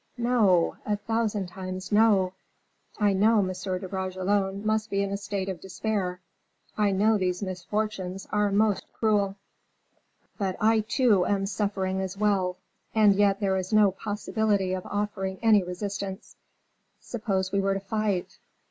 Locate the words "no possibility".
13.71-14.73